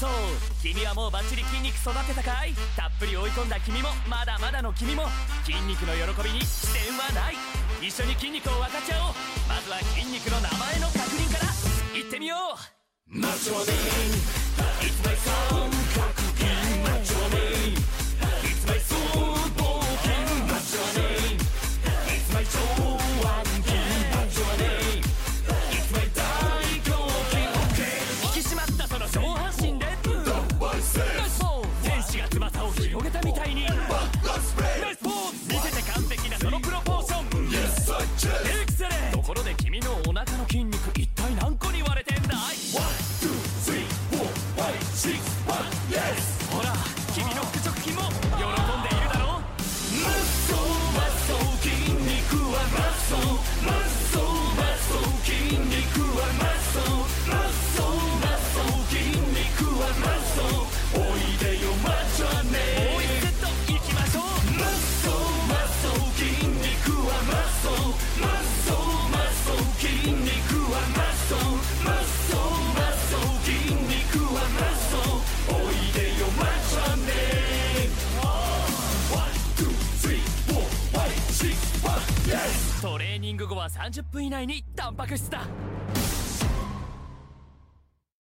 [0.00, 0.10] そう
[0.62, 2.54] 君はもうバッチリ筋肉育てたかい？
[2.74, 5.04] たっぷり追い込んだ君もまだまだの君も
[5.44, 7.34] 筋肉の喜びに視点はない。
[7.86, 9.14] 一緒に筋肉を分かち合おう。
[9.46, 11.52] まずは筋肉の名前の確認から
[11.98, 13.20] いってみよう。
[32.30, 33.66] 翼を広げたみたいに。
[33.66, 33.76] ナイ
[34.94, 37.24] スポーズ見せて完璧なそのプロポーション。
[37.48, 39.12] エクセレン。
[39.12, 42.36] トところで君のお腹の筋肉一体何個に割れてんだい？
[46.50, 46.72] ほら
[47.14, 48.02] 君の腹直筋も
[82.80, 85.46] トレーニング後は30分以内にタンパク質だ。